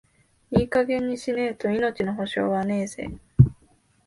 [0.49, 3.07] いい加減にしねえと、命の保証はねえぜ。